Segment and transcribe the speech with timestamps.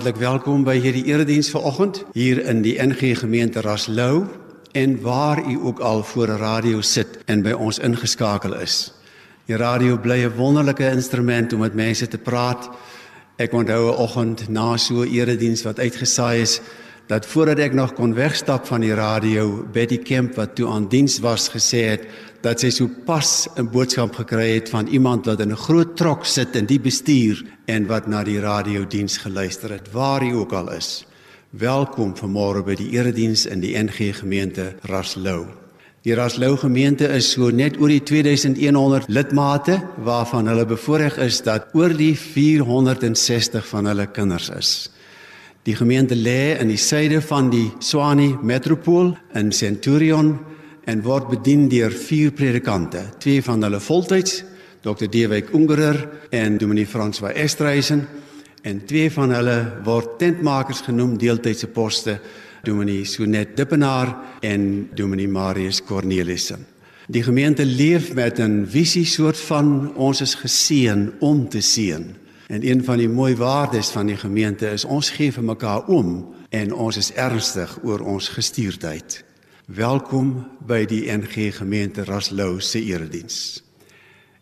[0.00, 4.22] Hartlik welkom by hierdie erediens vanoggend hier in die NG Gemeente Raslou
[4.72, 8.94] en waar u ook al voor 'n radio sit en by ons ingeskakel is.
[9.44, 12.70] Die radio bly 'n wonderlike instrument om met mense te praat.
[13.36, 16.60] Ek onthou 'n oggend na so 'n erediens wat uitgesaai is
[17.10, 21.16] dat voordat ek nog kon wegstap van die radio, Betty Kemp wat toe aan diens
[21.24, 22.04] was gesê het
[22.44, 26.24] dat sy so pas 'n boodskap gekry het van iemand wat in 'n groot trok
[26.24, 30.72] sit in die bestuur en wat na die radiodiens geluister het waar hy ook al
[30.72, 31.04] is.
[31.50, 35.46] Welkom vanmôre by die erediens in die NG gemeente Raslou.
[36.02, 41.66] Die Raslou gemeente is so net oor die 2100 lidmate waarvan hulle bevoorreg is dat
[41.72, 44.90] oor die 460 van hulle kinders is.
[45.68, 50.32] Die gemeente lê in die suide van die Swani metropool in Centurion
[50.88, 54.38] en word bedien deur vier predikante, twee van hulle voltyds,
[54.80, 55.04] Dr.
[55.12, 55.98] Dewyk Ungerer
[56.32, 58.06] en Dominee Frans van Estreisen,
[58.64, 62.16] en twee van hulle word tentmakers genoem deeltydse poste,
[62.64, 66.64] Dominee Sonet Dippenaar en Dominee Marius Cornelissen.
[67.10, 72.19] Die gemeente leef met 'n visie soort van ons is geseën om te seën.
[72.50, 76.34] En een van die mooi waardes van die gemeente is ons gee vir mekaar om
[76.48, 79.20] en ons is ernstig oor ons gestuurdheid.
[79.70, 80.32] Welkom
[80.66, 83.62] by die NG Gemeente Raslou se erediens.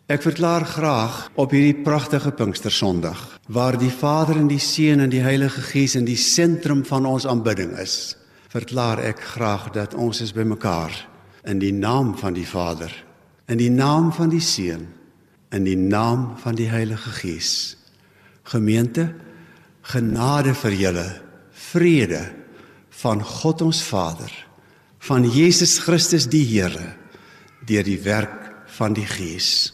[0.09, 5.21] Ek verklaar graag op hierdie pragtige Pinkstersondag waar die Vader en die Seun en die
[5.21, 8.17] Heilige Gees in die sentrum van ons aanbidding is.
[8.49, 10.97] Verklaar ek graag dat ons is bymekaar
[11.45, 12.89] in die naam van die Vader,
[13.45, 14.87] in die naam van die Seun,
[15.53, 17.77] in die naam van die Heilige Gees.
[18.49, 19.13] Gemeente,
[19.81, 21.07] genade vir julle,
[21.69, 22.23] vrede
[23.01, 24.31] van God ons Vader
[24.99, 26.95] van Jesus Christus die Here
[27.67, 29.73] deur die werk van die Gees.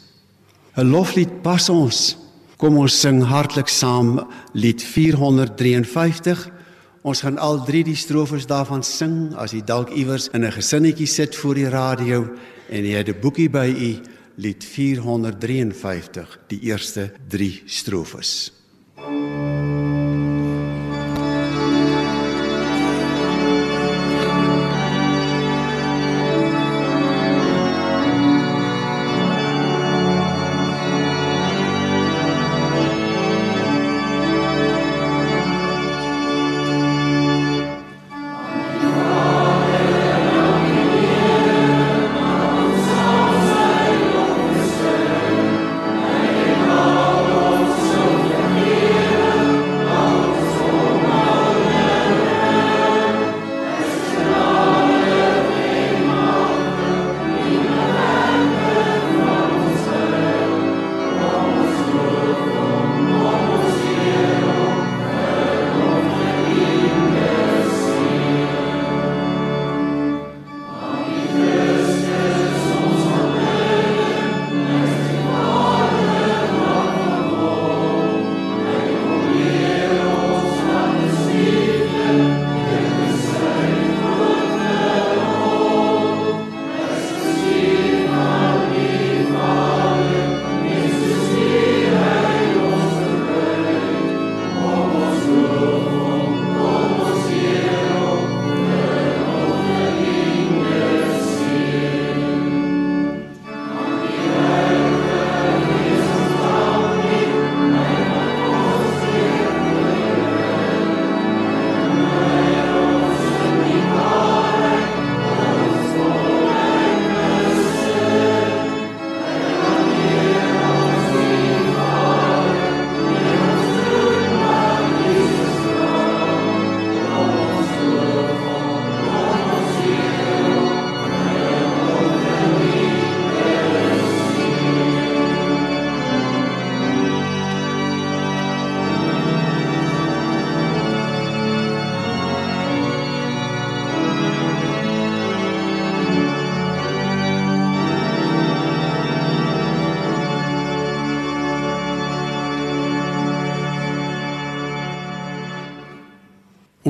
[0.75, 2.17] 'n Loflied pas ons.
[2.57, 6.49] Kom ons sing hartlik saam lied 453.
[7.03, 11.07] Ons gaan al drie die strofes daarvan sing as jy dalk iewers in 'n gesinnetjie
[11.07, 12.27] sit voor die radio
[12.69, 14.01] en jy het 'n boekie by u
[14.37, 18.54] lied 453 die eerste 3 strofes.
[18.97, 19.74] Thank you.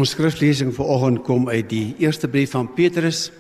[0.06, 3.32] Ons skriflesing vir oggend kom uit die eerste brief van Petrus.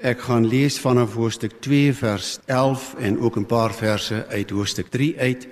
[0.00, 4.88] Ek gaan lees vanaf hoofstuk 2 vers 11 en ook 'n paar verse uit hoofstuk
[4.88, 5.46] 3 uit.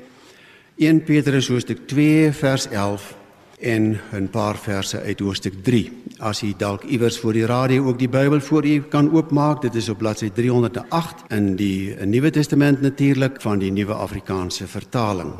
[0.79, 3.17] 1 Petrus hoofstuk 2 vers 11
[3.61, 5.93] en 'n paar verse uit hoofstuk 3.
[6.19, 9.75] As jy dalk iewers voor die radio ook die Bybel voor u kan oopmaak, dit
[9.75, 15.35] is op bladsy 308 in die Nuwe Testament natuurlik van die Nuwe Afrikaanse vertaling.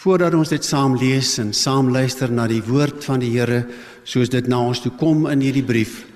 [0.00, 3.66] Voordat ons dit saam lees en saam luister na die woord van die Here
[4.08, 6.06] soos dit na ons toe kom in hierdie brief,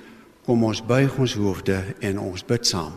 [0.47, 2.95] kom ons buig ons hoofde en ons bid saam.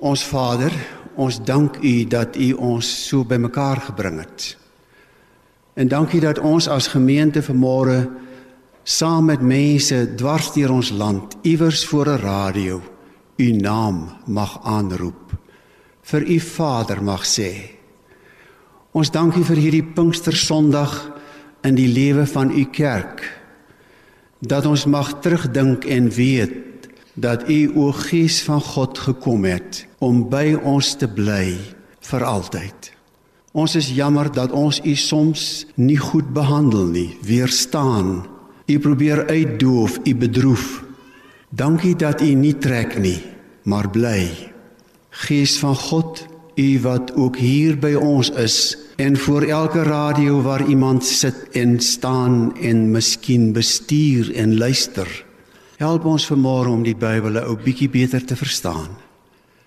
[0.00, 0.72] Ons Vader,
[1.20, 4.54] ons dank U dat U ons so bymekaar gebring het.
[5.76, 8.00] En dankie dat ons as gemeente vanmôre
[8.84, 12.80] saam met mense dwars deur ons land iewers voor 'n radio
[13.36, 15.32] u naam mag aanroep
[16.02, 17.83] vir u Vader mag sê
[18.94, 20.94] ons dankie vir hierdie Pinkster Sondag
[21.66, 23.24] in die lewe van u kerk
[24.44, 30.24] dat ons mag terugdink en weet dat u o Gees van God gekom het om
[30.30, 31.56] by ons te bly
[32.10, 32.92] vir altyd
[33.52, 38.24] ons is jammer dat ons u soms nie goed behandel nie weerstaan
[38.66, 40.84] U probeer uitdoof, u bedroef.
[41.48, 43.20] Dankie dat u nie trek nie,
[43.62, 44.30] maar bly.
[45.10, 46.24] Gees van God,
[46.56, 51.80] u wat ook hier by ons is en voor elke radio waar iemand sit en
[51.80, 55.08] staan en miskien bestuur en luister.
[55.76, 58.90] Help ons vanmôre om die Bybel 'n ou bietjie beter te verstaan.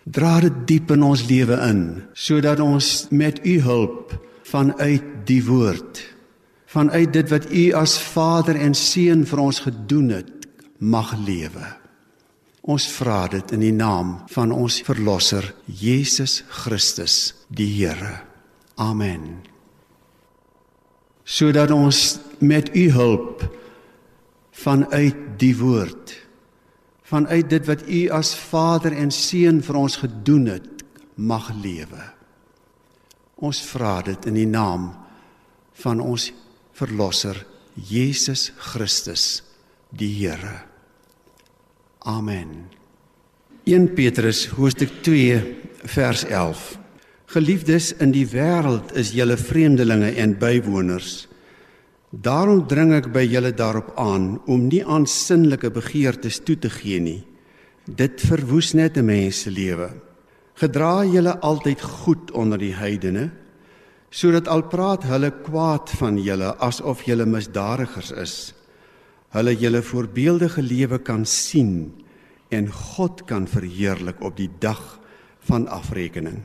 [0.04, 6.18] Dra dit diep in ons lewe in sodat ons met u hulp vanuit die woord
[6.68, 10.48] vanuit dit wat u as Vader en Seun vir ons gedoen het,
[10.78, 11.63] mag lewe.
[12.68, 18.25] Ons vra dit in die naam van ons verlosser Jesus Christus, die Here.
[18.75, 19.40] Amen.
[21.24, 23.44] Sodat ons met u hulp
[24.52, 26.28] vanuit die woord
[27.08, 30.84] vanuit dit wat u as Vader en Seun vir ons gedoen het,
[31.16, 32.04] mag lewe.
[33.40, 34.90] Ons vra dit in die naam
[35.84, 36.31] van ons
[36.78, 37.40] verlosser
[37.75, 39.44] Jesus Christus
[39.96, 40.67] die Here.
[42.07, 42.69] Amen.
[43.63, 45.56] 1 Petrus hoofstuk 2
[45.92, 46.77] vers 11.
[47.36, 51.25] Geliefdes in die wêreld is julle vreemdelinge en bywoners.
[52.15, 57.01] Daarom dring ek by julle daarop aan om nie aan sinnelike begeertes toe te gee
[57.04, 57.19] nie.
[57.83, 59.92] Dit verwoes net 'n mens se lewe.
[60.56, 63.31] Gedra julle altyd goed onder die heidene
[64.09, 68.54] sodat al praat hulle kwaad van julle asof julle misdadigers is
[69.36, 71.92] hulle julle voorbeeldige lewe kan sien
[72.50, 75.00] en God kan verheerlik op die dag
[75.50, 76.44] van afrekening.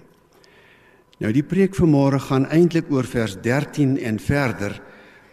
[1.23, 4.81] Nou die preek vanmôre gaan eintlik oor vers 13 en verder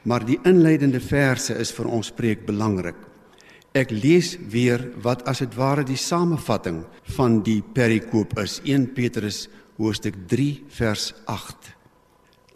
[0.04, 3.10] maar die inleidende verse is vir ons preek belangrik
[3.78, 6.81] ek lees weer wat as dit ware die samevatting
[7.16, 8.60] van die perikoop is.
[8.65, 11.75] 1 Petrus hoofstuk 3 vers 8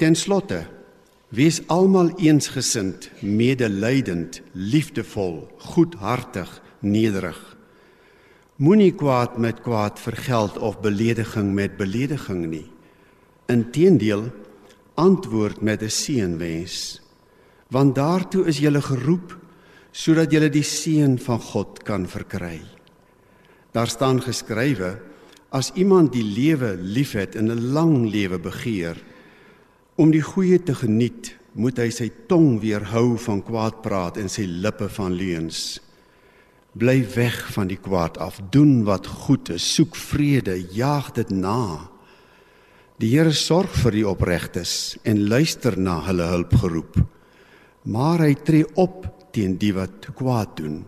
[0.02, 0.66] Ten slotte,
[1.34, 6.50] wees almal eensgesind, medelydend, liefdevol, goedhartig,
[6.86, 7.40] nederig.
[8.62, 12.68] Moenie kwaad met kwaad vergeld of belediging met belediging nie.
[13.50, 14.30] Inteendeel,
[14.94, 17.02] antwoord met 'n seënwens,
[17.68, 19.38] want daartoe is jy geroep
[19.92, 22.62] sodat jy die seën van God kan verkry.
[23.72, 25.00] Daar staan geskrywe:
[25.50, 28.98] As iemand die lewe liefhet en 'n lang lewe begeer,
[29.94, 34.48] Om die goeie te geniet, moet hy sy tong weerhou van kwaad praat en sy
[34.50, 35.78] lippe van leuns.
[36.74, 41.92] Bly weg van die kwaad af, doen wat goed is, soek vrede, jaag dit na.
[42.98, 46.98] Die Here sorg vir die opregtes en luister na hulle hulpgeroep.
[47.86, 50.82] Maar hy tree op teen die wat kwaad doen.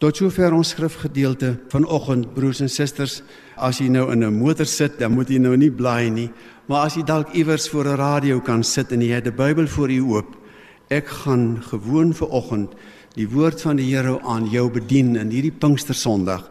[0.00, 3.22] Tot sover ons skrifgedeelte vanoggend broers en susters,
[3.56, 6.30] as jy nou in 'n motor sit, dan moet jy nou nie blaai nie,
[6.70, 9.66] Maar as jy dalk iewers voor 'n radio kan sit en jy het die Bybel
[9.66, 10.36] voor jou oop,
[10.88, 12.74] ek gaan gewoon vir oggend
[13.14, 16.50] die woord van die Here aan jou bedien in hierdie Pinkster Sondag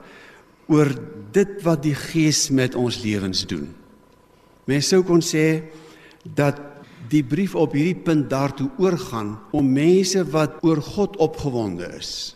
[0.68, 0.92] oor
[1.32, 3.74] dit wat die Gees met ons lewens doen.
[4.66, 5.64] Mens sou kon sê
[6.36, 6.60] dat
[7.10, 12.36] die brief op hierdie punt daartoe oorgaan om mense wat oor God opgewonde is.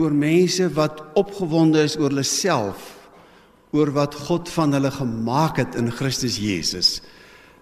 [0.00, 2.96] Oor mense wat opgewonde is oor hulle self
[3.76, 6.98] oor wat God van hulle gemaak het in Christus Jesus.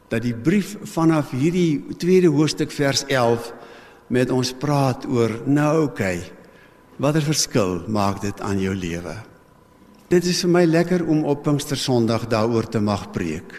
[0.09, 3.50] Dat die brief vanaf hierdie tweede hoofstuk vers 11
[4.14, 5.88] met ons praat oor nou.
[5.90, 6.23] Okay,
[6.97, 9.18] watter verskil maak dit aan jou lewe?
[10.09, 13.52] Dit is vir my lekker om op Pinkster Sondag daaroor te mag preek.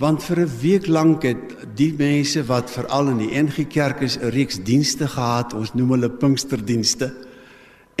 [0.00, 4.16] Want vir 'n week lank het die mense wat veral in die NG Kerk is
[4.16, 7.12] 'n reeks dienste gehad, ons noem hulle Pinksterdienste,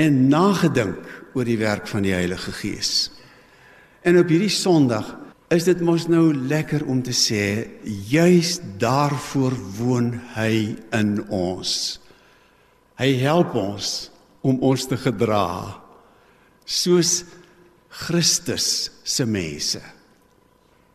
[0.00, 1.00] en nagedink
[1.34, 3.10] oor die werk van die Heilige Gees.
[4.02, 5.14] En op hierdie Sondag
[5.52, 7.68] is dit mos nou lekker om te sê
[8.08, 12.00] juis daarvoor woon hy in ons.
[13.00, 14.10] Hy help ons
[14.42, 15.80] om ons te gedra
[16.64, 17.22] soos
[17.92, 19.82] Christus se mense.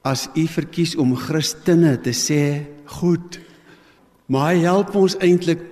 [0.07, 2.63] as u verkies om Christene te sê,
[2.99, 3.39] goed.
[4.31, 5.63] Maar hy help ons eintlik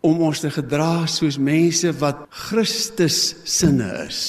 [0.00, 4.22] om ons te gedra soos mense wat Christus sinne is.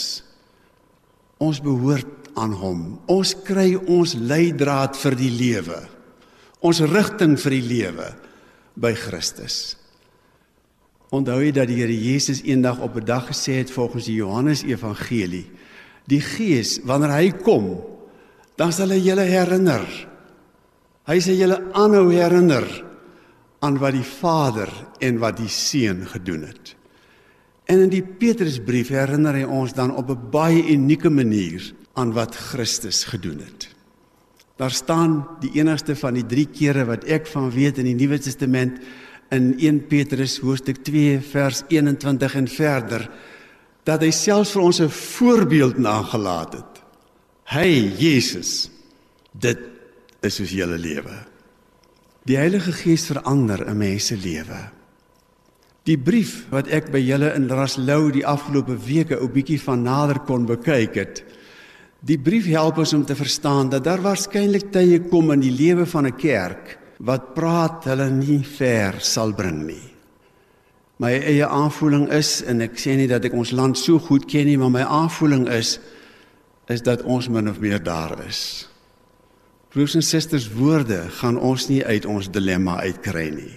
[1.42, 2.82] Ons behoort aan hom.
[3.12, 5.80] Ons kry ons leidraad vir die lewe.
[6.62, 8.10] Ons rigting vir die lewe
[8.82, 9.78] by Christus.
[11.12, 14.64] Onthou jy dat die Here Jesus eendag op 'n dag gesê het volgens die Johannes
[14.64, 15.52] Evangelie,
[16.08, 17.82] die Gees wanneer hy kom,
[18.56, 19.88] dan sal hy julle herinner.
[21.08, 22.91] Hy sê julle aanhou herinner
[23.62, 26.76] aan wat die Vader en wat die Seun gedoen het.
[27.70, 32.36] En in die Petrusbrief herinner hy ons dan op 'n baie unieke manier aan wat
[32.36, 33.70] Christus gedoen het.
[34.58, 38.20] Daar staan die enigste van die 3 kere wat ek van weet in die Nuwe
[38.20, 38.82] Testament
[39.30, 43.10] in 1 Petrus hoofstuk 2 vers 21 en verder
[43.84, 46.84] dat hy selfs vir ons 'n voorbeeld nagelaat het.
[47.46, 48.70] Hy Jesus
[49.32, 49.60] dit
[50.22, 51.31] is soos julle lewe.
[52.30, 54.70] Die Heilige Gees verander 'n mens se lewe.
[55.84, 60.20] Die brief wat ek by julle in Raslou die afgelope weke 'n bietjie van nader
[60.20, 61.24] kon bekyk het.
[62.00, 65.86] Die brief help ons om te verstaan dat daar waarskynlik tye kom in die lewe
[65.86, 69.90] van 'n kerk wat praat hulle nie ver sal bring nie.
[70.98, 74.46] My eie aanvoeling is en ek sê nie dat ek ons land so goed ken
[74.46, 75.80] nie, maar my aanvoeling is
[76.68, 78.71] is dat ons min of meer daar is.
[79.72, 83.54] Broers en susters, woorde gaan ons nie uit ons dilemma uitkry nie.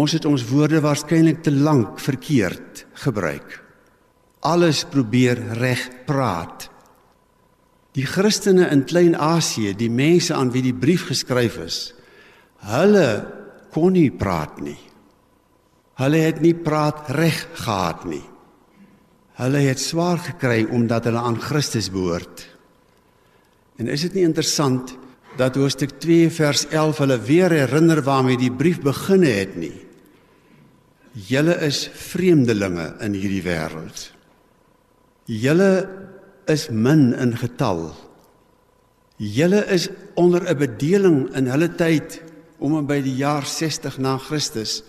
[0.00, 3.58] Ons het ons woorde waarskynlik te lank verkeerd gebruik.
[4.40, 6.70] Alles probeer reg praat.
[7.94, 11.78] Die Christene in Klein-Asië, die mense aan wie die brief geskryf is,
[12.64, 13.08] hulle
[13.74, 14.80] kon nie praat nie.
[16.00, 18.24] Hulle het nie praat reg gehad nie.
[19.38, 22.48] Hulle het swaar gekry omdat hulle aan Christus behoort.
[23.76, 24.94] En is dit nie interessant
[25.38, 29.74] dat hoofstuk 2 vers 11 hulle weer herinner waarmee die brief begin het nie?
[31.14, 34.08] Julle is vreemdelinge in hierdie wêreld.
[35.30, 35.70] Julle
[36.50, 37.86] is min in getal.
[39.16, 42.22] Julle is onder 'n bedeling in hulle tyd
[42.58, 44.82] om en by die jaar 60 na Christus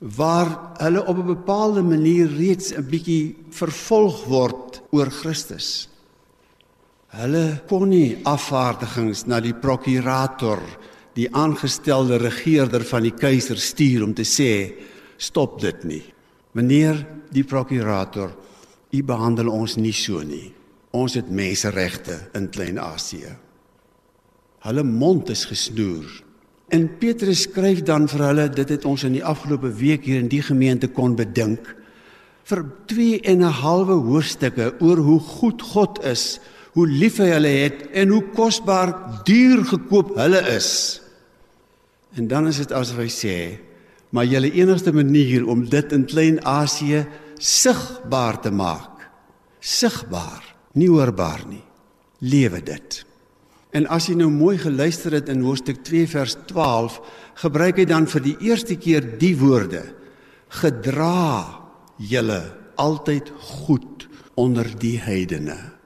[0.00, 5.87] waar hulle op 'n bepaalde manier reeds 'n bietjie vervolg word oor Christus.
[7.16, 10.60] Hulle kon nie afvaardigings na die prokurator,
[11.16, 14.50] die aangestelde regerder van die keiser stuur om te sê
[15.16, 16.04] stop dit nie.
[16.52, 17.00] Meneer
[17.32, 18.36] die prokurator
[18.88, 20.48] U behandel ons nie so nie.
[20.96, 23.34] Ons het menseregte in Klein-Asië.
[24.64, 26.06] Hulle mond is gesnoer.
[26.72, 30.30] En Petrus skryf dan vir hulle, dit het ons in die afgelope week hier in
[30.32, 31.74] die gemeente kon bedink
[32.48, 36.40] vir 2 en 'n halwe hoofstukke oor hoe goed God is,
[36.78, 38.92] hoe lief hy hulle het en hoe kosbaar
[39.26, 40.70] duur gekoop hulle is.
[42.14, 43.38] En dan is dit asof hy sê,
[44.14, 47.02] maar julle enigste manier om dit in Klein-Asië
[47.34, 49.02] sigbaar te maak.
[49.58, 50.44] Sigbaar,
[50.78, 51.64] nie hoorbaar nie.
[52.22, 53.00] Lewe dit.
[53.74, 57.00] En as jy nou mooi geluister het in hoofstuk 2 vers 12,
[57.42, 59.82] gebruik hy dan vir die eerste keer die woorde:
[60.62, 61.58] Gedra
[61.98, 62.40] julle
[62.78, 64.06] altyd goed
[64.38, 65.77] onder die heidene.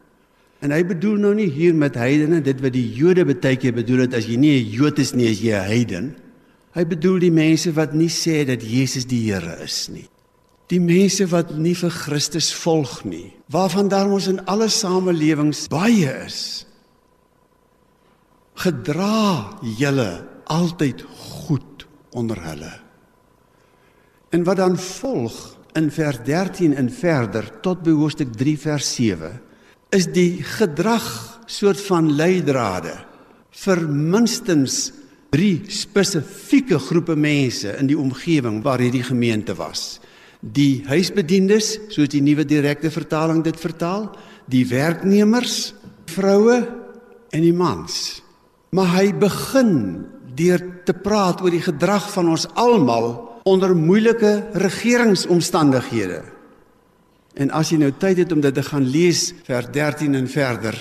[0.63, 4.07] En hy bedoel nou nie hier met heidene dit wat die Jode baie keer bedoel
[4.07, 6.15] het as jy nie 'n Jood is nie, as jy 'n heiden.
[6.75, 10.09] Hy bedoel die mense wat nie sê dat Jesus die Here is nie
[10.73, 16.13] die mense wat nie vir Christus volg nie, waarvan daar mos in alle samelewings baie
[16.25, 16.65] is.
[18.63, 20.11] Gedra julle
[20.53, 21.05] altyd
[21.43, 22.73] goed onder hulle.
[24.33, 25.37] En wat dan volg
[25.77, 29.33] in vers 13 en verder tot by hoofstuk 3 vers 7
[29.93, 31.07] is die gedrag
[31.47, 32.95] soort van leidrade
[33.63, 34.93] vir minstens
[35.33, 40.01] drie spesifieke groepe mense in die omgewing waar hierdie gemeente was
[40.43, 44.11] die huisbediendes, soos die nuwe direkte vertaling dit vertaal,
[44.51, 45.73] die werknemers,
[46.11, 46.59] vroue
[47.33, 48.21] en die mans.
[48.75, 49.75] Maar hy begin
[50.35, 53.15] deur te praat oor die gedrag van ons almal
[53.47, 56.23] onder moeilike regeringsomstandighede.
[57.35, 60.77] En as jy nou tyd het om dit te gaan lees vers 13 en verder,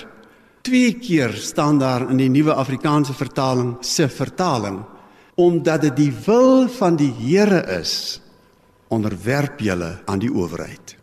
[0.62, 4.82] twee keer staan daar in die nuwe Afrikaanse vertaling se vertaling
[5.40, 8.20] omdat dit die wil van die Here is
[8.92, 10.96] onderwerp julle aan die owerheid.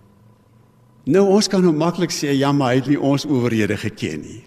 [1.09, 4.41] Nou ons kan nou maklik sê ja, maar hy het nie ons owerhede geken nie.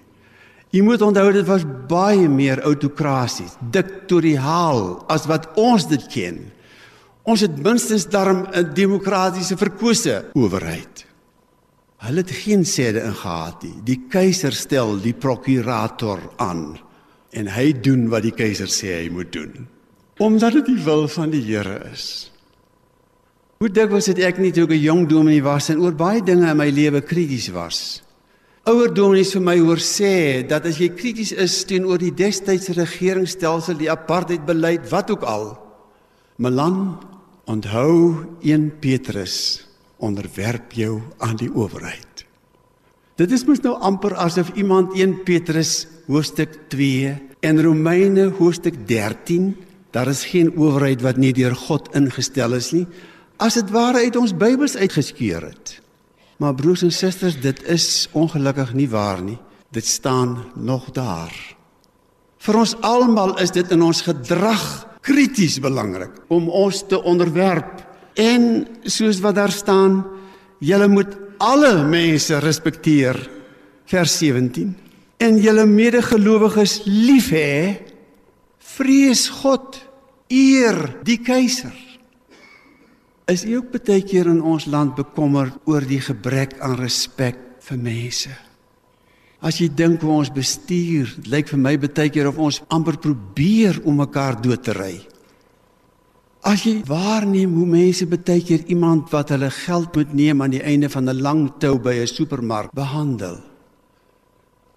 [0.73, 6.39] Jy moet onthou dit was baie meer autokraties, diktatoriaal as wat ons dit ken.
[7.23, 11.07] Ons het minstens darm 'n demokratiese verkose owerheid.
[11.97, 13.79] Hulle het geen sêde ingehad nie.
[13.85, 16.79] Die keiser stel die prokurator aan
[17.31, 19.69] en hy doen wat die keiser sê hy moet doen
[20.23, 22.31] omdat dit die wil van die Here is.
[23.63, 26.51] Hoe dikwels het ek nie toe ek 'n jong dominee was en oor baie dinge
[26.51, 28.03] in my lewe krities was.
[28.67, 33.75] Ouer dominees vir my hoor sê dat as jy krities is teenoor die destydse regeringsstelsel,
[33.75, 35.59] die apartheidbeleid, wat ook al,
[36.43, 36.99] Melan
[37.47, 39.63] onthou 1 Petrus
[40.03, 42.25] onderwerp jou aan die owerheid.
[43.15, 47.15] Dit is mos nou amper asof iemand 1 Petrus hoofstuk 2
[47.47, 49.53] en Romeine hoofstuk 13,
[49.95, 52.89] daar is geen owerheid wat nie deur God ingestel is nie,
[53.39, 55.79] as dit ware uit ons Bybels uitgeskeur het.
[56.43, 59.39] Maar broers en susters, dit is ongelukkig nie waar nie.
[59.71, 61.37] Dit staan nog daar.
[62.43, 64.63] Vir ons almal is dit in ons gedrag
[65.07, 67.85] krities belangrik om ons te onderwerp.
[68.19, 70.03] En soos wat daar staan
[70.63, 73.19] julle moet alle mense respekteer.
[73.87, 74.75] Vers 17
[75.23, 77.79] en julle medegelowiges lief hê
[78.75, 79.79] vrees God
[80.33, 81.75] eer die keiser.
[83.31, 87.79] Is jy ook baie keer in ons land bekommerd oor die gebrek aan respek vir
[87.79, 88.35] mense
[89.43, 93.81] As jy dink hoe ons bestuur, lyk vir my baie keer of ons amper probeer
[93.83, 94.95] om mekaar dood te ry.
[96.47, 100.63] As jy waarneem hoe mense baie keer iemand wat hulle geld moet neem aan die
[100.63, 103.43] einde van 'n lang tou by 'n supermark behandel.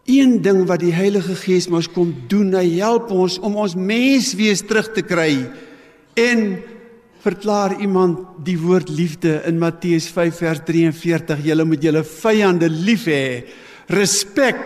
[0.05, 4.61] Een ding wat die Heilige Gees mos kom doen, hy help ons om ons menswees
[4.61, 5.49] terug te kry
[6.13, 6.61] en
[7.21, 13.05] verklaar iemand die woord liefde in Matteus 5 vers 43, julle moet julle vyande lief
[13.05, 13.43] hê
[13.87, 14.61] respek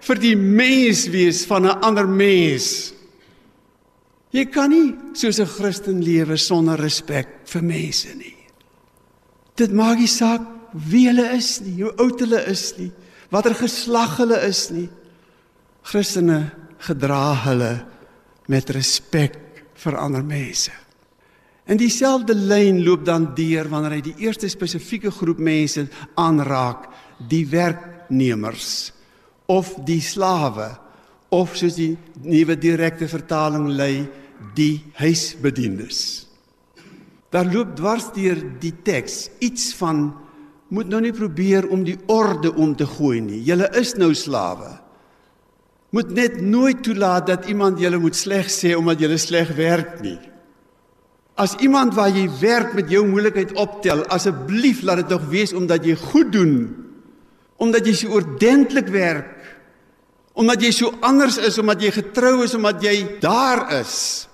[0.00, 2.92] vir die mens wees van 'n ander mens.
[4.30, 8.36] Jy kan nie soos 'n Christen lewe sonder respek vir mense nie.
[9.56, 12.92] Dit maak nie saak wie hulle is nie, hoe oud hulle is nie,
[13.30, 14.88] watter geslag hulle is nie.
[15.82, 17.86] Christene gedra hulle
[18.48, 19.36] met respek
[19.74, 20.72] vir ander mense.
[21.66, 26.88] En dieselfde lyn loop dan deur wanneer hy die eerste spesifieke groep mense aanraak,
[27.28, 28.92] die werk werknemers
[29.46, 30.78] of die slawe
[31.30, 34.08] of soos die nuwe direkte vertaling lei
[34.54, 36.26] die huisbedienis.
[37.30, 40.10] Daar loop dwars deur die teks iets van
[40.70, 43.42] moet nou nie probeer om die orde om te gooi nie.
[43.42, 44.78] Julle is nou slawe.
[45.90, 50.18] Moet net nooit toelaat dat iemand julle moet sleg sê omdat julle sleg werk nie.
[51.34, 55.86] As iemand waar jy werk met jou moeilikheid optel, asseblief laat dit tog wees omdat
[55.86, 56.54] jy goed doen
[57.60, 59.36] omdat jy so oordentlik werk,
[60.40, 64.26] omdat jy so anders is, omdat jy getrou is, omdat jy daar is.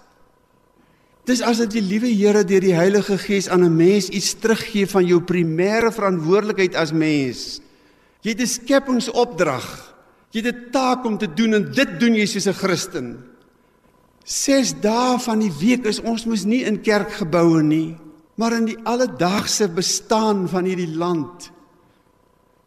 [1.27, 5.05] Dis asof die liewe Here deur die Heilige Gees aan 'n mens iets teruggee van
[5.05, 7.61] jou primêre verantwoordelikheid as mens.
[8.23, 9.95] Jy het 'n skepingsopdrag.
[10.31, 13.19] Jy het 'n taak om te doen en dit doen jy soos 'n Christen.
[14.25, 17.97] 6 dae van die week is ons mos nie in kerkgeboue nie,
[18.37, 21.51] maar in die alledaagse bestaan van hierdie land.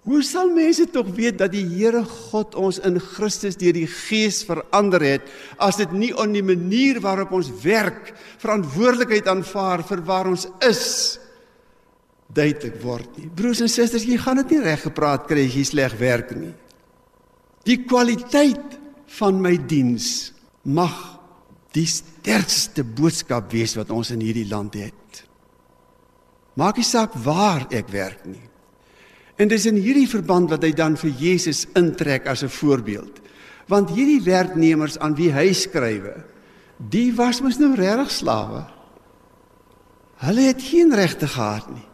[0.09, 4.39] Hoe sal mense tog weet dat die Here God ons in Christus deur die Gees
[4.47, 5.27] verander het
[5.61, 10.87] as dit nie op die manier waarop ons werk verantwoordelikheid aanvaar vir waar ons is
[12.33, 13.29] duidelik word nie.
[13.29, 16.55] Broers en susters, jy gaan dit nie reg gepraat kry as jy sleg werk nie.
[17.69, 18.79] Die kwaliteit
[19.19, 20.31] van my diens
[20.65, 20.97] mag
[21.77, 25.25] die sterkste boodskap wees wat ons in hierdie land het.
[26.57, 28.48] Maak nie saak waar ek werk nie.
[29.39, 33.21] En dis in hierdie verband wat hy dan vir Jesus intrek as 'n voorbeeld.
[33.67, 36.25] Want hierdie werknemers aan wie hy skrywe,
[36.77, 38.65] die was mos nou regtig slawe.
[40.17, 41.87] Hulle het geen regte gehad nie.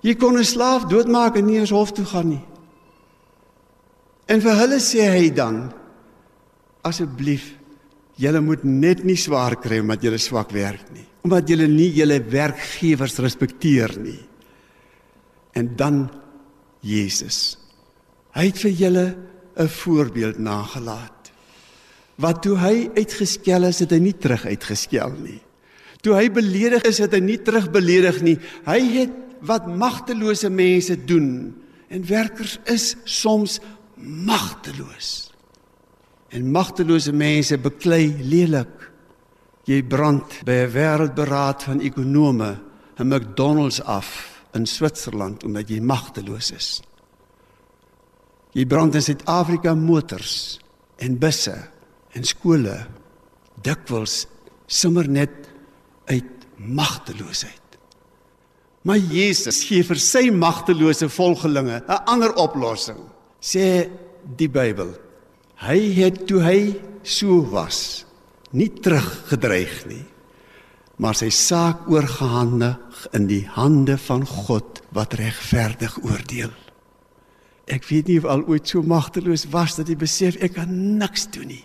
[0.00, 2.44] Jy kon 'n slaaf doodmaak en nie eens hof toe gaan nie.
[4.26, 5.72] En vir hulle sê hy dan:
[6.82, 7.54] Asseblief,
[8.16, 12.20] julle moet net nie swaar kry omdat julle swak werk nie, omdat julle nie julle
[12.20, 14.20] werkgewers respekteer nie.
[15.52, 16.10] En dan
[16.82, 17.56] Jesus.
[18.34, 19.06] Hy het vir julle
[19.56, 21.32] 'n voorbeeld nagelaat.
[22.16, 25.40] Wat toe hy uitgeskel is, het hy nie terug uitgeskel nie.
[26.02, 28.38] Toe hy beledig is, het hy nie terug beledig nie.
[28.66, 31.54] Hy het wat magtelose mense doen
[31.88, 33.60] en werkers is soms
[33.96, 35.30] magteloos.
[36.28, 38.90] En magtelose mense beklei lelik.
[39.64, 42.60] Jy brand by 'n wêreldberaad van ekonome
[42.98, 46.68] 'n McDonald's af in Switserland omdat jy magteloos is.
[48.52, 50.58] Jy brand in Suid-Afrika motors
[51.00, 51.56] en busse
[52.12, 52.76] en skole
[53.64, 54.26] dikwels
[54.66, 55.48] sommer net
[56.10, 57.58] uit magteloosheid.
[58.82, 62.98] Maar Jesus gee vir sy magtelose volgelinge 'n ander oplossing.
[63.40, 63.88] Sê
[64.36, 64.94] die Bybel.
[65.56, 68.04] Hy het toe hy so was,
[68.50, 70.04] nie teruggedreig nie,
[71.00, 76.52] maar sy saak oorgehandig in die hande van God wat regverdig oordeel.
[77.70, 81.28] Ek weet nie of al ooit so magteloos was dat jy besef ek kan niks
[81.32, 81.64] doen nie.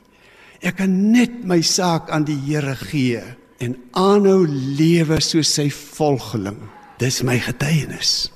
[0.61, 3.21] Ek kan net my saak aan die Here gee
[3.61, 6.59] en aanhou lewe soos sy volgeling.
[7.01, 8.29] Dis my getuienis.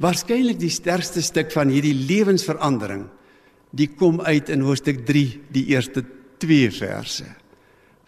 [0.00, 3.04] Waarskynlik die sterkste stuk van hierdie lewensverandering,
[3.76, 6.04] die kom uit in hoofstuk 3, die eerste
[6.40, 7.26] 2 verse.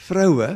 [0.00, 0.55] Vroue,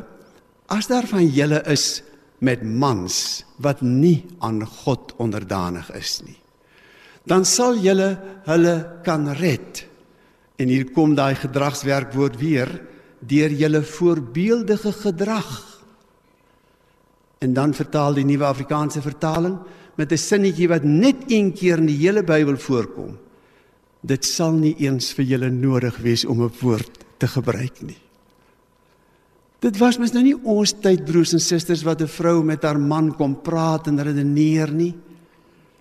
[0.67, 2.03] as daar van julle is
[2.39, 6.39] met mans wat nie aan God onderdanig is nie,
[7.27, 8.77] dan sal julle hulle
[9.07, 9.85] kan red.
[10.57, 12.71] En hier kom daai gedragswerkwoord weer
[13.21, 15.51] deur julle voorbeeldige gedrag.
[17.39, 19.59] En dan vertaal die Nuwe Afrikaanse vertaling
[19.97, 23.19] met 'n sinnetjie wat net een keer in die hele Bybel voorkom.
[24.01, 28.06] Dit sal nie eens vir julle nodig wees om 'n woord te gebruik nie.
[29.65, 32.79] Dit was mos nou nie ons tyd broers en susters wat 'n vrou met haar
[32.79, 34.95] man kom praat en redeneer nie.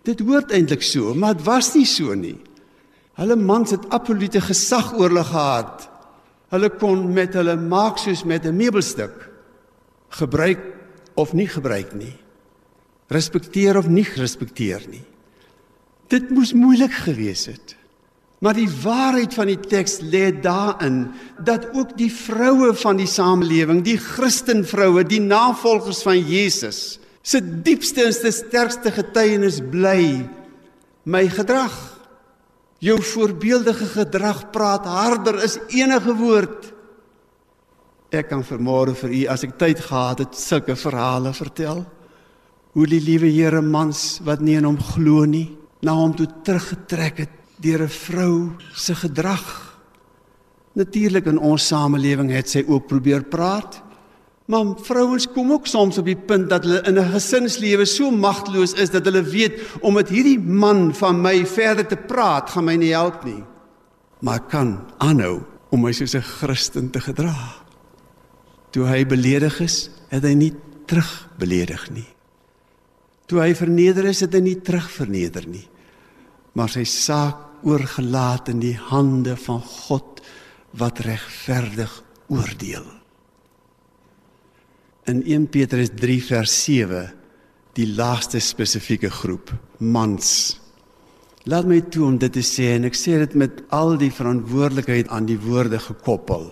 [0.04, 2.38] Dit hoort eintlik so, maar dit was nie so nie.
[3.16, 5.90] Hulle mans het absolute gesag oor hulle gehad.
[6.52, 9.30] Hulle kon met hulle maak soos met 'n meubelstuk
[10.10, 10.60] gebruik
[11.16, 12.16] of nie gebruik nie.
[13.08, 15.04] Respekteer of nie respekteer nie.
[16.08, 17.76] Dit moes moeilik gewees het.
[18.44, 21.06] Maar die waarheid van die teks lê daarin
[21.48, 28.06] dat ook die vroue van die samelewing, die Christenvroue, die navolgers van Jesus, se diepste
[28.06, 30.26] en se sterkste getuienis bly
[31.10, 31.74] my gedrag.
[32.84, 36.72] Jou voorbeeldige gedrag praat harder as enige woord.
[38.14, 41.82] Ek kan vermoere vir u as ek tyd gehad het sulke verhale vertel.
[42.76, 45.48] Hoe die liewe Here mans wat nie in hom glo nie,
[45.82, 47.34] na hom toe teruggetrek het
[47.66, 49.46] deur 'n vrou se gedrag.
[50.74, 53.82] Natuurlik in ons samelewing het sy ook probeer praat.
[54.46, 58.74] Maar vrouens kom ook soms op die punt dat hulle in 'n gesinslewe so magteloos
[58.74, 62.76] is dat hulle weet om met hierdie man van my verder te praat gaan my
[62.76, 63.44] nie help nie.
[64.20, 67.36] Maar ek kan aanhou om my soos 'n Christen te gedra.
[68.72, 70.54] Toe hy beledig is, het hy nie
[70.86, 72.08] terug beledig nie.
[73.26, 75.68] Toe hy verneder is, het hy nie terug verneder nie.
[76.54, 80.22] Maar sy saak oorgelaat in die hande van God
[80.76, 82.88] wat regverdig oordeel
[85.06, 87.12] in 1 Petrus 3 vers 7
[87.78, 90.58] die laaste spesifieke groep mans.
[91.46, 95.12] Laat my toe om dit te sê en ek sê dit met al die verantwoordelikheid
[95.14, 96.48] aan die woorde gekoppel.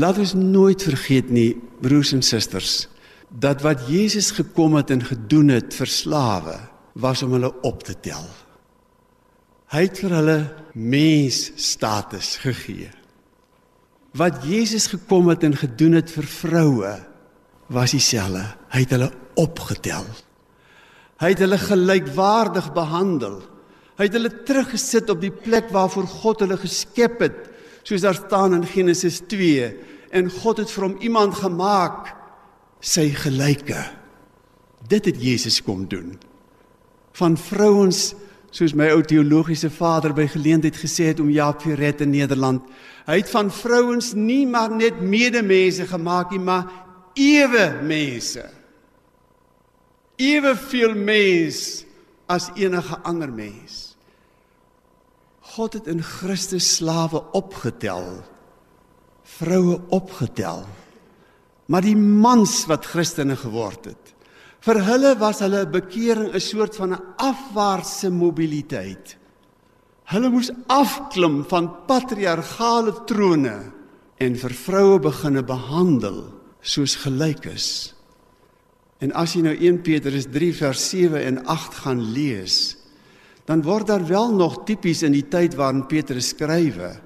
[0.00, 1.50] Laat ons nooit vergeet nie
[1.84, 2.86] broers en susters
[3.28, 6.56] dat wat Jesus gekom het en gedoen het vir slawe
[6.96, 8.24] was om hulle op te tel.
[9.74, 10.38] Hy het vir hulle
[10.78, 12.92] mens status gegee.
[14.16, 16.92] Wat Jesus gekom het en gedoen het vir vroue
[17.74, 18.44] was dieselfde.
[18.72, 19.10] Hy het hulle
[19.42, 20.06] opgetel.
[21.20, 23.40] Hy het hulle gelykwaardig behandel.
[23.96, 27.38] Hy het hulle teruggesit op die plek waarvoor God hulle geskep het,
[27.86, 29.70] soos daar staan in Genesis 2,
[30.16, 32.12] en God het vir hom iemand gemaak
[32.84, 33.80] sy gelyke.
[34.86, 36.14] Dit het Jesus kom doen.
[37.16, 38.12] Van vrouens
[38.50, 42.64] soos my ou teologiese vader by geleentheid gesê het om Jaap Ferret in Nederland.
[43.06, 46.70] Hy het van vrouens nie maar net medemense gemaak nie, maar
[47.14, 48.44] ewe mense.
[50.16, 51.84] Ewe veel mens
[52.26, 53.96] as enige ander mens.
[55.56, 58.24] God het in Christus slawe opgetel.
[59.36, 60.66] Vroue opgetel.
[61.66, 64.12] Maar die mans wat Christene geword het,
[64.60, 69.16] vir hulle was hulle bekering 'n soort van 'n afwaartse mobiliteit.
[70.04, 73.72] Hulle moes afklim van patriargale trone
[74.18, 77.94] en vir vroue beginne behandel soos gelyk is.
[79.00, 82.76] En as jy nou 1 Petrus 3 vers 7 en 8 gaan lees,
[83.46, 86.96] dan word daar wel nog tipies in die tyd waarin Petrus skrywe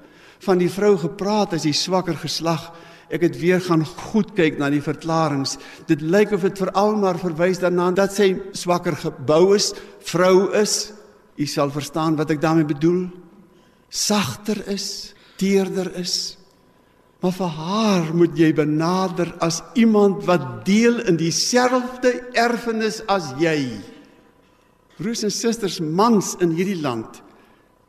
[0.40, 2.70] van die vrou gepraat as die swakker geslag.
[3.10, 5.58] Ek het weer gaan goed kyk na die verklaringe.
[5.90, 9.72] Dit lyk of dit veral maar verwys daarna dat sy swakker gebou is,
[10.06, 10.92] vrou is.
[11.40, 13.08] U sal verstaan wat ek daarmee bedoel.
[13.90, 16.36] Sagter is, teerder is.
[17.20, 23.74] Maar vir haar moet jy benader as iemand wat deel in dieselfde erfenis as jy.
[25.00, 27.20] Broers en susters, mans in hierdie land.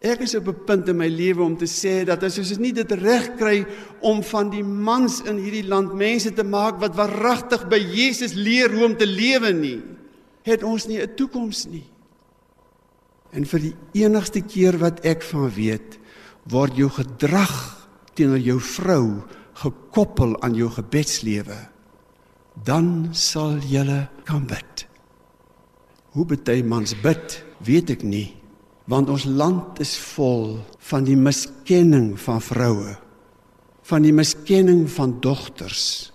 [0.02, 2.74] Ek is op 'n punt in my lewe om te sê dat as ons nie
[2.74, 3.66] dit reg kry
[4.02, 8.74] om van die mans in hierdie land mense te maak wat waaragtig by Jesus leer
[8.74, 9.82] hoe om te lewe nie,
[10.42, 11.86] het ons nie 'n toekoms nie.
[13.32, 16.00] En vir die enigste keer wat ek van weet,
[16.50, 21.70] word jou gedrag teenoor jou vrou gekoppel aan jou gebedslewe.
[22.64, 24.88] Dan sal jy kan bid.
[26.12, 28.41] Hoe baie mans bid, weet ek nie,
[28.92, 30.58] want ons land is vol
[30.92, 32.96] van die miskenning van vroue,
[33.88, 36.12] van die miskenning van dogters.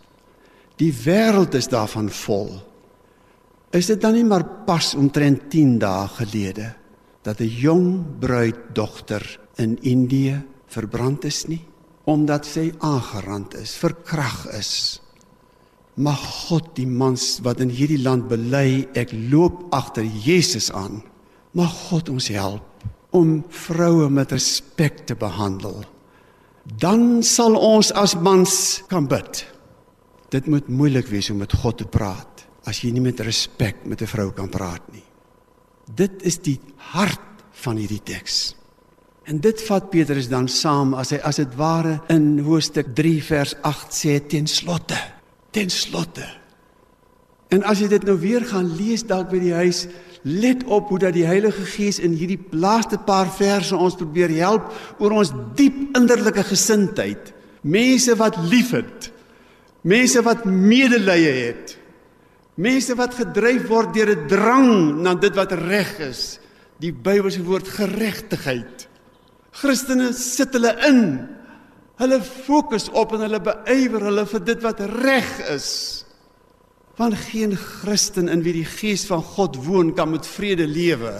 [0.76, 2.50] Die wêreld is daarvan vol.
[3.72, 6.74] Is dit dan nie maar pas omtrent 10 dae gelede
[7.24, 9.24] dat 'n jong bruiddogter
[9.56, 11.64] in Indië verbrand is nie
[12.06, 15.00] omdat sy aangerand is, verkrag is.
[15.98, 21.02] Mag God die mans wat in hierdie land bely ek loop agter Jesus aan.
[21.52, 25.84] Mag God ons help om vroue met respek te behandel.
[26.66, 29.44] Dan sal ons as mans kan bid.
[30.34, 34.02] Dit moet moeilik wees om met God te praat as jy nie met respek met
[34.02, 35.04] 'n vrou kan praat nie.
[35.86, 37.20] Dit is die hart
[37.62, 38.54] van hierdie teks.
[39.26, 43.54] En dit vat Petrus dan saam as hy as dit ware in hoofstuk 3 vers
[43.62, 44.98] 8 sê ten slotte,
[45.50, 46.26] ten slotte.
[47.50, 49.86] En as jy dit nou weer gaan lees dalk by die huis,
[50.26, 54.72] let op hoe dat die Heilige Gees in hierdie laaste paar verse ons probeer help
[54.98, 57.30] oor ons diep innerlike gesindheid.
[57.62, 59.12] Mense wat liefhet.
[59.86, 61.76] Mense wat medelee het.
[62.58, 66.40] Mense wat gedryf word deur 'n drang na dit wat reg is.
[66.80, 68.88] Die Bybelse woord geregtigheid.
[69.52, 71.28] Christene sit hulle in.
[71.96, 76.05] Hulle fokus op en hulle beywer hulle vir dit wat reg is.
[76.96, 81.12] Want geen Christen in wie die Gees van God woon kan met vrede lewe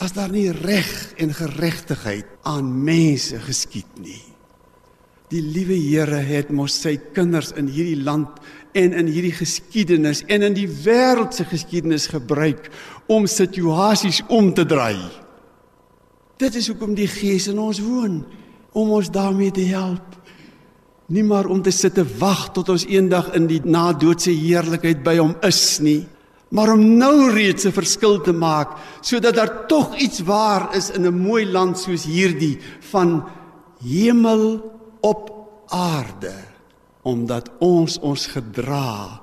[0.00, 4.22] as daar nie reg en geregtigheid aan mense geskied nie.
[5.30, 8.40] Die liewe Here het mos sy kinders in hierdie land
[8.74, 12.70] en in hierdie geskiedenis en in die wêreldse geskiedenis gebruik
[13.12, 14.98] om situasies om te draai.
[16.40, 18.22] Dit is hoekom die Gees in ons woon
[18.72, 20.16] om ons daarmee te help.
[21.10, 25.16] Nie maar om te sit te wag tot ons eendag in die nadoodse heerlikheid by
[25.18, 26.04] hom is nie,
[26.54, 31.06] maar om nou reeds 'n verskil te maak sodat daar tog iets waar is in
[31.06, 32.58] 'n mooi land soos hierdie
[32.90, 33.24] van
[33.82, 34.62] hemel
[35.00, 35.30] op
[35.68, 36.34] aarde
[37.02, 39.20] omdat ons ons gedra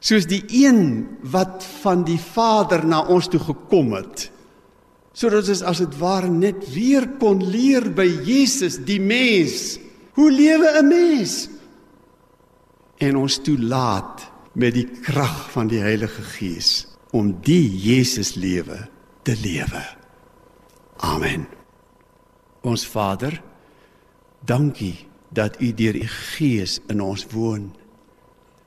[0.00, 4.30] soos die een wat van die Vader na ons toe gekom het
[5.12, 9.78] sodat ons as dit ware net weer kon leer by Jesus die mens
[10.16, 11.48] hoe lewe 'n mens
[12.98, 18.88] en ons toelaat met die krag van die Heilige Gees om die Jesus lewe
[19.22, 19.84] te lewe
[20.96, 21.46] amen
[22.62, 23.42] ons Vader
[24.40, 27.74] dankie dat u deur u gees in ons woon.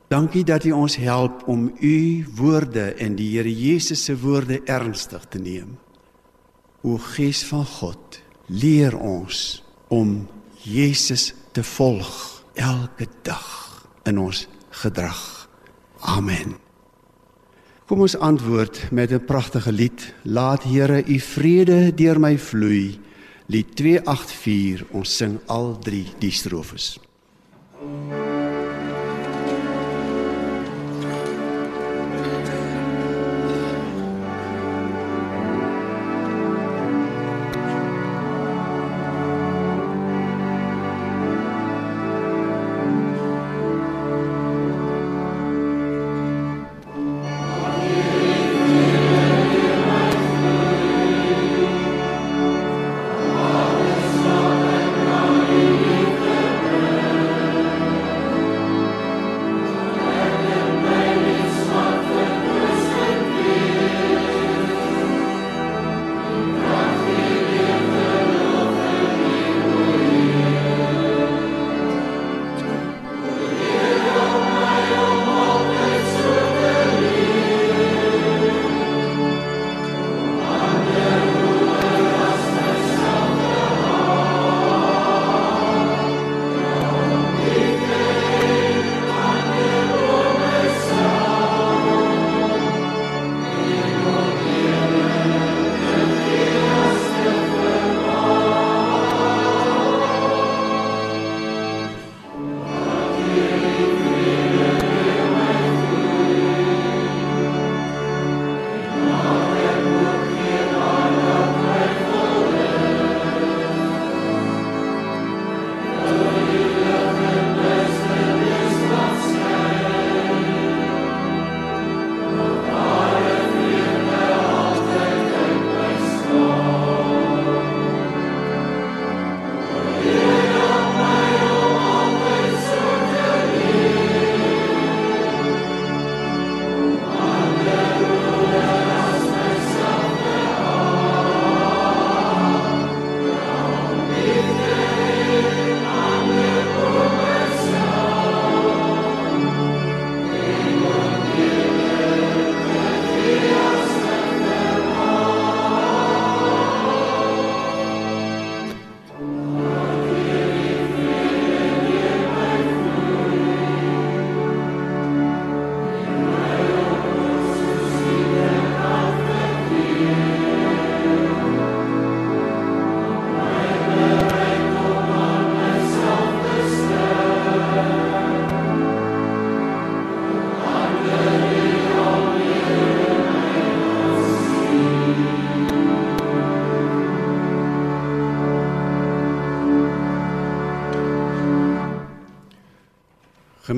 [0.08, 5.26] Dankie dat u ons help om u woorde en die Here Jesus se woorde ernstig
[5.30, 5.78] te neem.
[6.82, 10.28] O Gees van God, leer ons om
[10.62, 15.50] Jesus te volg elke dag in ons gedrag.
[16.00, 16.58] Amen.
[17.86, 20.14] Kom ons antwoord met 'n pragtige lied.
[20.24, 23.00] Laat Here u vrede deur my vloei.
[23.46, 27.00] Lied 284, ons sing al drie die strofes.
[27.80, 28.39] Thank you.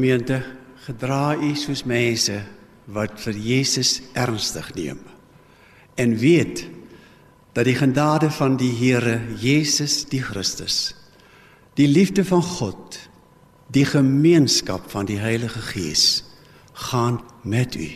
[0.01, 0.41] Gemeente,
[0.81, 2.39] gedra u soos mense
[2.89, 4.97] wat vir Jesus ernstig neem
[6.01, 6.63] en weet
[7.53, 10.95] dat die genade van die Here Jesus die Christus
[11.77, 12.97] die liefde van God
[13.69, 16.23] die gemeenskap van die Heilige Gees
[16.89, 17.91] gaan met u